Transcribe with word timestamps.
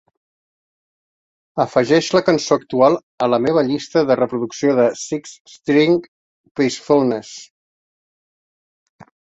afegeix 1.63 2.09
la 2.15 2.21
cançó 2.31 2.57
actual 2.61 2.97
a 3.27 3.29
la 3.35 3.41
meva 3.45 3.65
llista 3.69 4.05
de 4.13 4.19
reproducció 4.23 4.75
de 4.81 4.89
Six 5.05 5.37
string 5.59 6.11
peacefulness 6.61 7.37